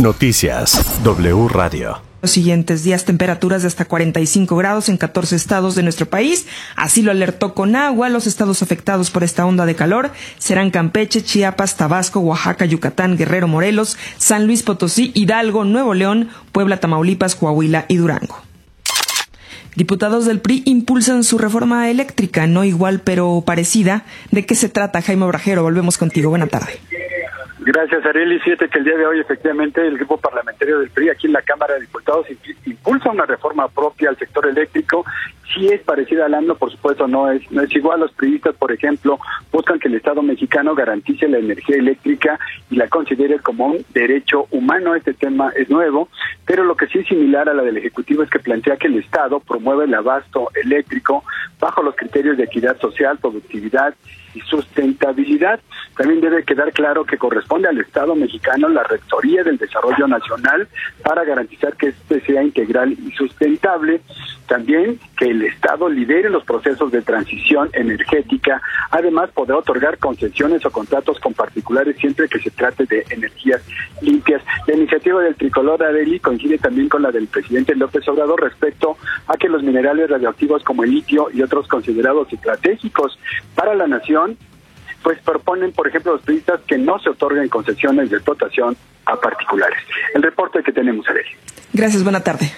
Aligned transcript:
Noticias 0.00 1.02
W 1.02 1.48
Radio. 1.48 2.00
Los 2.22 2.30
siguientes 2.30 2.84
días 2.84 3.04
temperaturas 3.04 3.62
de 3.62 3.68
hasta 3.68 3.84
45 3.84 4.54
grados 4.56 4.88
en 4.88 4.96
14 4.96 5.34
estados 5.34 5.74
de 5.74 5.82
nuestro 5.82 6.06
país. 6.06 6.46
Así 6.76 7.02
lo 7.02 7.10
alertó 7.10 7.52
con 7.52 7.74
agua. 7.74 8.08
Los 8.08 8.28
estados 8.28 8.62
afectados 8.62 9.10
por 9.10 9.24
esta 9.24 9.44
onda 9.44 9.66
de 9.66 9.74
calor 9.74 10.12
serán 10.38 10.70
Campeche, 10.70 11.24
Chiapas, 11.24 11.76
Tabasco, 11.76 12.20
Oaxaca, 12.20 12.64
Yucatán, 12.64 13.16
Guerrero, 13.16 13.48
Morelos, 13.48 13.98
San 14.18 14.46
Luis 14.46 14.62
Potosí, 14.62 15.10
Hidalgo, 15.16 15.64
Nuevo 15.64 15.94
León, 15.94 16.28
Puebla, 16.52 16.78
Tamaulipas, 16.78 17.34
Coahuila 17.34 17.84
y 17.88 17.96
Durango. 17.96 18.40
Diputados 19.74 20.26
del 20.26 20.40
PRI 20.40 20.62
impulsan 20.64 21.24
su 21.24 21.38
reforma 21.38 21.90
eléctrica, 21.90 22.46
no 22.46 22.62
igual 22.62 23.00
pero 23.00 23.42
parecida. 23.44 24.04
¿De 24.30 24.46
qué 24.46 24.54
se 24.54 24.68
trata, 24.68 25.02
Jaime 25.02 25.24
Obrajero? 25.24 25.64
Volvemos 25.64 25.98
contigo. 25.98 26.30
Buena 26.30 26.46
tarde. 26.46 26.78
Gracias, 27.68 28.02
Areli. 28.06 28.38
Fíjate 28.38 28.66
que 28.70 28.78
el 28.78 28.84
día 28.86 28.96
de 28.96 29.04
hoy, 29.04 29.20
efectivamente, 29.20 29.86
el 29.86 29.98
grupo 29.98 30.16
parlamentario 30.16 30.78
del 30.78 30.88
PRI 30.88 31.10
aquí 31.10 31.26
en 31.26 31.34
la 31.34 31.42
Cámara 31.42 31.74
de 31.74 31.82
Diputados 31.82 32.26
impulsa 32.64 33.10
una 33.10 33.26
reforma 33.26 33.68
propia 33.68 34.08
al 34.08 34.16
sector 34.16 34.46
eléctrico. 34.46 35.04
Sí 35.52 35.68
es 35.68 35.82
parecida 35.82 36.24
al 36.24 36.32
AMLO, 36.32 36.56
por 36.56 36.72
supuesto, 36.72 37.06
no 37.06 37.30
es, 37.30 37.42
no 37.52 37.60
es 37.60 37.70
igual. 37.76 38.00
Los 38.00 38.12
priistas, 38.12 38.54
por 38.54 38.72
ejemplo, 38.72 39.18
buscan 39.58 39.80
que 39.80 39.88
el 39.88 39.96
Estado 39.96 40.22
mexicano 40.22 40.76
garantice 40.76 41.26
la 41.26 41.38
energía 41.38 41.78
eléctrica 41.78 42.38
y 42.70 42.76
la 42.76 42.86
considere 42.86 43.40
como 43.40 43.66
un 43.66 43.84
derecho 43.92 44.46
humano. 44.52 44.94
Este 44.94 45.14
tema 45.14 45.50
es 45.56 45.68
nuevo, 45.68 46.08
pero 46.46 46.62
lo 46.62 46.76
que 46.76 46.86
sí 46.86 47.00
es 47.00 47.08
similar 47.08 47.48
a 47.48 47.54
la 47.54 47.64
del 47.64 47.76
Ejecutivo 47.76 48.22
es 48.22 48.30
que 48.30 48.38
plantea 48.38 48.76
que 48.76 48.86
el 48.86 49.00
Estado 49.00 49.40
promueve 49.40 49.86
el 49.86 49.94
abasto 49.94 50.48
eléctrico 50.54 51.24
bajo 51.58 51.82
los 51.82 51.96
criterios 51.96 52.36
de 52.36 52.44
equidad 52.44 52.78
social, 52.78 53.18
productividad 53.18 53.96
y 54.34 54.40
sustentabilidad. 54.42 55.58
También 55.96 56.20
debe 56.20 56.44
quedar 56.44 56.72
claro 56.72 57.04
que 57.04 57.18
corresponde 57.18 57.68
al 57.68 57.78
Estado 57.78 58.14
mexicano 58.14 58.68
la 58.68 58.84
Rectoría 58.84 59.42
del 59.42 59.58
Desarrollo 59.58 60.06
Nacional 60.06 60.68
para 61.02 61.24
garantizar 61.24 61.76
que 61.76 61.88
este 61.88 62.20
sea 62.20 62.44
integral 62.44 62.92
y 62.92 63.10
sustentable. 63.12 64.00
También 64.46 65.00
que 65.16 65.26
el 65.26 65.42
Estado 65.42 65.88
lidere 65.88 66.30
los 66.30 66.44
procesos 66.44 66.92
de 66.92 67.02
transición 67.02 67.68
energética. 67.72 68.62
Además, 68.90 69.30
podrá 69.48 69.60
otorgar 69.60 69.98
concesiones 69.98 70.64
o 70.66 70.70
contratos 70.70 71.18
con 71.20 71.32
particulares 71.32 71.96
siempre 71.98 72.28
que 72.28 72.38
se 72.38 72.50
trate 72.50 72.84
de 72.84 73.04
energías 73.08 73.62
limpias. 74.02 74.42
La 74.66 74.74
iniciativa 74.74 75.22
del 75.22 75.36
tricolor 75.36 75.82
Areli 75.82 76.20
coincide 76.20 76.58
también 76.58 76.90
con 76.90 77.02
la 77.02 77.10
del 77.10 77.28
presidente 77.28 77.74
López 77.74 78.06
Obrador 78.08 78.42
respecto 78.42 78.98
a 79.26 79.38
que 79.38 79.48
los 79.48 79.62
minerales 79.62 80.10
radioactivos 80.10 80.62
como 80.64 80.84
el 80.84 80.90
litio 80.90 81.28
y 81.32 81.40
otros 81.40 81.66
considerados 81.66 82.30
estratégicos 82.30 83.18
para 83.54 83.74
la 83.74 83.86
nación 83.86 84.36
pues 85.02 85.18
proponen, 85.20 85.72
por 85.72 85.86
ejemplo, 85.88 86.12
los 86.12 86.22
turistas 86.22 86.60
que 86.66 86.76
no 86.76 86.98
se 86.98 87.08
otorguen 87.08 87.48
concesiones 87.48 88.10
de 88.10 88.16
explotación 88.16 88.76
a 89.06 89.16
particulares. 89.16 89.78
El 90.14 90.22
reporte 90.22 90.62
que 90.62 90.72
tenemos, 90.72 91.08
Arely. 91.08 91.30
Gracias, 91.72 92.02
buena 92.02 92.22
tarde. 92.22 92.50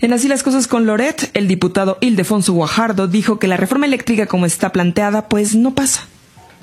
En 0.00 0.12
así 0.12 0.28
las 0.28 0.42
cosas 0.42 0.68
con 0.68 0.86
Loret, 0.86 1.30
el 1.34 1.48
diputado 1.48 1.98
Ildefonso 2.00 2.52
Guajardo 2.52 3.06
dijo 3.06 3.38
que 3.38 3.46
la 3.46 3.56
reforma 3.56 3.86
eléctrica 3.86 4.26
como 4.26 4.46
está 4.46 4.70
planteada, 4.70 5.28
pues 5.28 5.54
no 5.54 5.74
pasa. 5.74 6.06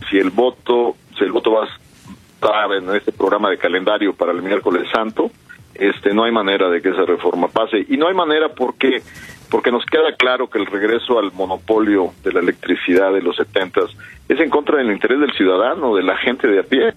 Si 0.10 0.18
el 0.18 0.30
voto, 0.30 0.96
si 1.18 1.24
el 1.24 1.32
voto 1.32 1.54
va 1.54 1.64
a 1.64 1.68
estar 1.68 2.72
en 2.74 2.96
este 2.96 3.12
programa 3.12 3.50
de 3.50 3.58
calendario 3.58 4.14
para 4.14 4.32
el 4.32 4.42
miércoles 4.42 4.88
santo, 4.94 5.32
este 5.76 6.14
no 6.14 6.24
hay 6.24 6.32
manera 6.32 6.70
de 6.70 6.82
que 6.82 6.90
esa 6.90 7.06
reforma 7.06 7.48
pase 7.48 7.86
y 7.88 7.98
no 7.98 8.08
hay 8.08 8.14
manera 8.14 8.50
porque 8.50 9.02
porque 9.50 9.72
nos 9.72 9.86
queda 9.86 10.16
claro 10.18 10.50
que 10.50 10.60
el 10.60 10.66
regreso 10.66 11.20
al 11.20 11.34
monopolio 11.34 12.14
de 12.24 12.32
la 12.32 12.40
electricidad 12.40 13.12
de 13.12 13.22
los 13.22 13.36
setentas 13.36 13.86
es 14.30 14.40
en 14.40 14.50
contra 14.50 14.78
del 14.78 14.92
interés 14.92 15.20
del 15.20 15.34
ciudadano, 15.34 15.94
de 15.94 16.04
la 16.04 16.16
gente 16.18 16.48
de 16.48 16.60
a 16.60 16.64
pie. 16.64 16.94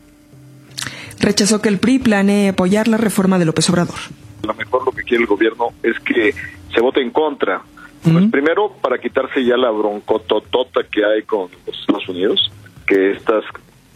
Rechazó 1.21 1.61
que 1.61 1.69
el 1.69 1.79
PRI 1.79 1.99
planee 1.99 2.51
apoyar 2.51 2.87
la 2.87 2.97
reforma 2.97 3.41
de 3.41 3.45
López 3.45 3.69
Obrador. 3.71 3.99
A 4.45 4.47
lo 4.47 4.55
mejor 4.55 4.85
lo 4.85 4.93
quiere 5.15 5.23
el 5.23 5.27
gobierno 5.27 5.69
es 5.83 5.99
que 6.01 6.35
se 6.75 6.81
vote 6.81 7.01
en 7.01 7.11
contra. 7.11 7.63
Pues 8.03 8.31
primero, 8.31 8.71
para 8.83 8.99
quitarse 8.99 9.43
ya 9.43 9.57
la 9.57 9.71
broncototota 9.71 10.83
que 10.85 11.07
hay 11.07 11.23
con 11.23 11.49
los 11.67 11.81
Estados 11.81 12.07
Unidos, 12.07 12.53
que 12.87 13.13
estas, 13.13 13.45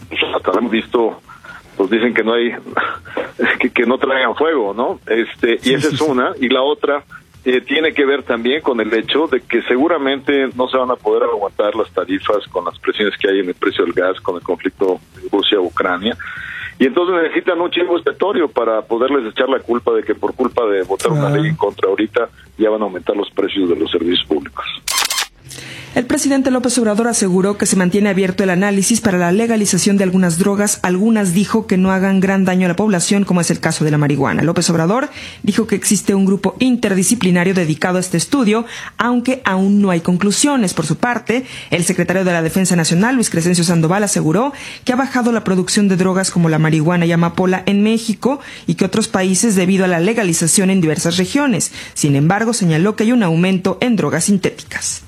pues, 0.08 0.20
hasta 0.34 0.58
hemos 0.58 0.70
visto, 0.70 1.20
pues 1.76 1.90
dicen 1.90 2.14
que 2.14 2.24
no 2.24 2.32
hay, 2.32 2.52
que, 3.60 3.68
que 3.68 3.84
no 3.84 3.98
traigan 3.98 4.34
fuego, 4.34 4.72
¿no? 4.72 4.98
Este, 5.06 5.58
y 5.62 5.74
esa 5.74 5.88
es 5.88 6.00
una. 6.00 6.32
Y 6.40 6.48
la 6.48 6.62
otra, 6.62 7.04
eh, 7.44 7.60
tiene 7.60 7.92
que 7.92 8.06
ver 8.06 8.22
también 8.22 8.62
con 8.62 8.80
el 8.80 8.92
hecho 8.94 9.26
de 9.26 9.40
que 9.42 9.62
seguramente 9.62 10.48
no 10.56 10.68
se 10.68 10.78
van 10.78 10.90
a 10.90 10.96
poder 10.96 11.24
aguantar 11.24 11.74
las 11.74 11.90
tarifas 11.92 12.46
con 12.50 12.64
las 12.64 12.78
presiones 12.78 13.16
que 13.18 13.28
hay 13.28 13.40
en 13.40 13.48
el 13.48 13.54
precio 13.54 13.84
del 13.84 13.92
gas, 13.92 14.20
con 14.20 14.36
el 14.36 14.42
conflicto 14.42 15.00
de 15.16 15.28
Rusia-Ucrania. 15.30 16.16
Y 16.78 16.86
entonces 16.86 17.22
necesitan 17.22 17.60
un 17.60 17.70
chivo 17.70 17.96
expiatorio 17.96 18.48
para 18.48 18.82
poderles 18.82 19.32
echar 19.32 19.48
la 19.48 19.58
culpa 19.58 19.92
de 19.92 20.04
que 20.04 20.14
por 20.14 20.34
culpa 20.34 20.64
de 20.66 20.82
votar 20.82 21.10
una 21.10 21.28
ley 21.28 21.48
en 21.48 21.56
contra 21.56 21.88
ahorita 21.88 22.28
ya 22.56 22.70
van 22.70 22.82
a 22.82 22.84
aumentar 22.84 23.16
los 23.16 23.30
precios 23.30 23.68
de 23.68 23.76
los 23.76 23.90
servicios 23.90 24.24
públicos. 24.26 24.64
El 25.94 26.04
presidente 26.04 26.50
López 26.50 26.76
Obrador 26.78 27.08
aseguró 27.08 27.56
que 27.56 27.64
se 27.64 27.74
mantiene 27.74 28.10
abierto 28.10 28.44
el 28.44 28.50
análisis 28.50 29.00
para 29.00 29.16
la 29.16 29.32
legalización 29.32 29.96
de 29.96 30.04
algunas 30.04 30.38
drogas. 30.38 30.80
Algunas 30.82 31.32
dijo 31.32 31.66
que 31.66 31.78
no 31.78 31.90
hagan 31.90 32.20
gran 32.20 32.44
daño 32.44 32.66
a 32.66 32.68
la 32.68 32.76
población, 32.76 33.24
como 33.24 33.40
es 33.40 33.50
el 33.50 33.58
caso 33.58 33.84
de 33.84 33.90
la 33.90 33.98
marihuana. 33.98 34.42
López 34.42 34.68
Obrador 34.68 35.08
dijo 35.42 35.66
que 35.66 35.76
existe 35.76 36.14
un 36.14 36.26
grupo 36.26 36.56
interdisciplinario 36.58 37.54
dedicado 37.54 37.96
a 37.96 38.00
este 38.00 38.18
estudio, 38.18 38.66
aunque 38.98 39.40
aún 39.44 39.80
no 39.80 39.90
hay 39.90 40.00
conclusiones. 40.00 40.74
Por 40.74 40.86
su 40.86 40.96
parte, 40.96 41.46
el 41.70 41.84
secretario 41.84 42.24
de 42.24 42.32
la 42.32 42.42
Defensa 42.42 42.76
Nacional, 42.76 43.14
Luis 43.14 43.30
Crescencio 43.30 43.64
Sandoval, 43.64 44.04
aseguró 44.04 44.52
que 44.84 44.92
ha 44.92 44.96
bajado 44.96 45.32
la 45.32 45.42
producción 45.42 45.88
de 45.88 45.96
drogas 45.96 46.30
como 46.30 46.50
la 46.50 46.58
marihuana 46.58 47.06
y 47.06 47.12
amapola 47.12 47.62
en 47.64 47.82
México 47.82 48.40
y 48.66 48.74
que 48.74 48.84
otros 48.84 49.08
países 49.08 49.56
debido 49.56 49.86
a 49.86 49.88
la 49.88 50.00
legalización 50.00 50.68
en 50.68 50.82
diversas 50.82 51.16
regiones. 51.16 51.72
Sin 51.94 52.14
embargo, 52.14 52.52
señaló 52.52 52.94
que 52.94 53.04
hay 53.04 53.12
un 53.12 53.22
aumento 53.22 53.78
en 53.80 53.96
drogas 53.96 54.24
sintéticas. 54.24 55.02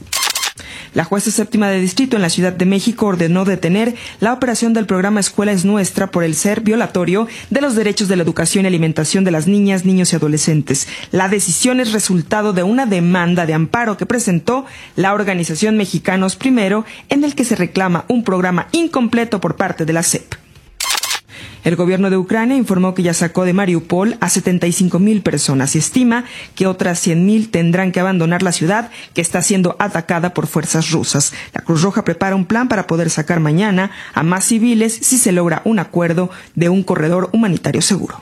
La 0.93 1.05
jueza 1.05 1.31
séptima 1.31 1.69
de 1.69 1.81
distrito 1.81 2.17
en 2.17 2.23
la 2.23 2.31
Ciudad 2.31 2.53
de 2.53 2.67
México 2.67 3.07
ordenó 3.07 3.45
detener 3.45 3.95
la 4.19 4.33
operación 4.33 4.73
del 4.73 4.87
programa 4.87 5.21
Escuela 5.21 5.53
es 5.53 5.65
Nuestra 5.65 6.11
por 6.11 6.25
el 6.25 6.35
ser 6.35 6.63
violatorio 6.63 7.29
de 7.51 7.61
los 7.61 7.77
derechos 7.77 8.09
de 8.09 8.17
la 8.17 8.25
educación 8.25 8.65
y 8.65 8.69
alimentación 8.69 9.23
de 9.23 9.31
las 9.31 9.47
niñas, 9.47 9.85
niños 9.85 10.13
y 10.13 10.17
adolescentes. 10.17 10.89
La 11.13 11.29
decisión 11.29 11.79
es 11.79 11.93
resultado 11.93 12.53
de 12.53 12.65
una 12.65 12.87
demanda 12.87 13.47
de 13.47 13.55
amparo 13.55 13.97
que 13.97 14.07
presentó 14.07 14.67
la 14.97 15.15
organización 15.15 15.77
Mexicanos 15.77 16.35
Primero, 16.35 16.85
en 17.09 17.23
el 17.23 17.35
que 17.35 17.45
se 17.45 17.55
reclama 17.57 18.05
un 18.09 18.25
programa 18.25 18.67
incompleto 18.73 19.41
por 19.41 19.57
parte 19.57 19.85
de 19.85 19.93
la 19.93 20.03
SEP. 20.03 20.40
El 21.71 21.77
gobierno 21.77 22.11
de 22.11 22.17
Ucrania 22.17 22.57
informó 22.57 22.95
que 22.95 23.05
ya 23.05 23.15
sacó 23.15 23.45
de 23.45 23.53
Mariupol 23.53 24.17
a 24.21 24.29
75 24.29 24.99
mil 24.99 25.23
personas 25.23 25.77
y 25.77 25.79
estima 25.79 26.25
que 26.57 26.67
otras 26.67 26.99
100 26.99 27.25
mil 27.25 27.49
tendrán 27.49 27.93
que 27.93 28.01
abandonar 28.01 28.43
la 28.43 28.51
ciudad 28.51 28.91
que 29.15 29.21
está 29.21 29.41
siendo 29.41 29.77
atacada 29.79 30.35
por 30.35 30.49
fuerzas 30.49 30.91
rusas. 30.91 31.33
La 31.55 31.61
Cruz 31.61 31.83
Roja 31.83 32.03
prepara 32.03 32.35
un 32.35 32.45
plan 32.45 32.67
para 32.67 32.89
poder 32.89 33.09
sacar 33.09 33.39
mañana 33.39 33.93
a 34.15 34.25
más 34.25 34.47
civiles 34.47 34.99
si 35.01 35.17
se 35.17 35.31
logra 35.31 35.63
un 35.65 35.79
acuerdo 35.79 36.29
de 36.57 36.71
un 36.71 36.83
corredor 36.83 37.31
humanitario 37.33 37.83
seguro. 37.83 38.21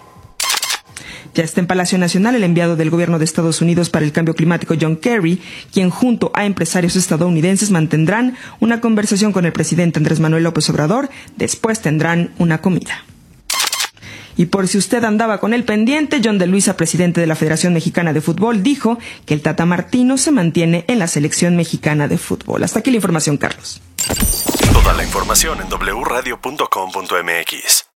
Ya 1.33 1.43
está 1.43 1.63
en 1.63 1.69
Palacio 1.69 1.97
Nacional 1.97 2.35
el 2.35 2.45
enviado 2.45 2.77
del 2.77 2.91
gobierno 2.91 3.19
de 3.19 3.25
Estados 3.25 3.63
Unidos 3.63 3.89
para 3.89 4.05
el 4.05 4.13
cambio 4.13 4.35
climático 4.35 4.75
John 4.79 4.97
Kerry, 4.97 5.41
quien 5.73 5.89
junto 5.89 6.33
a 6.35 6.45
empresarios 6.45 6.97
estadounidenses 6.97 7.71
mantendrán 7.71 8.37
una 8.61 8.83
conversación 8.83 9.33
con 9.33 9.47
el 9.47 9.53
presidente 9.53 9.99
Andrés 9.99 10.21
Manuel 10.21 10.45
López 10.45 10.69
Obrador. 10.69 11.09
Después 11.39 11.81
tendrán 11.81 12.33
una 12.37 12.59
comida. 12.61 13.08
Y 14.39 14.47
por 14.47 14.67
si 14.69 14.79
usted 14.79 15.05
andaba 15.05 15.39
con 15.41 15.53
el 15.53 15.65
pendiente, 15.65 16.21
John 16.25 16.39
de 16.39 16.47
Luisa, 16.47 16.77
presidente 16.77 17.21
de 17.21 17.27
la 17.27 17.35
Federación 17.35 17.75
Mexicana 17.75 18.13
de 18.13 18.21
Fútbol, 18.21 18.63
dijo 18.63 18.99
que 19.27 19.35
el 19.35 19.43
Tata 19.43 19.67
Martino 19.67 20.17
se 20.17 20.31
mantiene 20.31 20.85
en 20.87 21.01
la 21.01 21.09
selección 21.09 21.57
mexicana 21.57 22.07
de 22.09 22.19
fútbol. 22.19 22.63
Hasta 22.63 22.79
aquí 22.79 22.91
la 22.91 22.97
información, 22.97 23.37
Carlos. 23.37 23.83
Toda 24.73 24.95
la 24.95 25.03
información 25.03 25.59
en 25.61 25.67
wradio.com.mx. 25.69 27.88